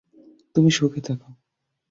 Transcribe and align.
তুমি 0.55 0.69
সুখে 0.71 1.01
থেকো। 1.01 1.27